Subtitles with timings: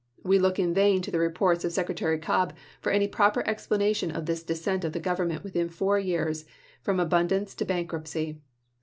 [0.23, 4.25] We look in vain in the reports of Secretary Cobb for any proper explanation of
[4.25, 6.43] this descent of the Government within four years
[6.81, 8.39] from abundance to bankruptcy.